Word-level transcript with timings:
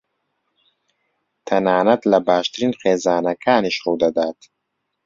تەنانەت 1.47 2.01
لە 2.11 2.19
باشترین 2.27 2.73
خێزانەکانیش 2.79 3.77
ڕوودەدات. 3.83 4.39